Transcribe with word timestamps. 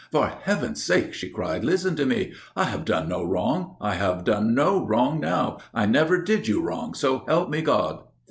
"For 0.11 0.25
Heaven's 0.29 0.81
sake," 0.83 1.13
she 1.13 1.29
cried, 1.29 1.63
"listen 1.63 1.95
to 1.97 2.07
me! 2.07 2.33
I 2.55 2.63
have 2.63 2.85
done 2.85 3.07
no 3.09 3.23
wrong. 3.23 3.75
I 3.79 3.93
have 3.93 4.23
done 4.23 4.55
no 4.55 4.83
wrong 4.83 5.19
now 5.19 5.59
I 5.75 5.85
never 5.85 6.19
did 6.23 6.47
you 6.47 6.59
wrong, 6.59 6.95
so 6.95 7.23
help 7.27 7.51
me 7.51 7.61
God!" 7.61 7.99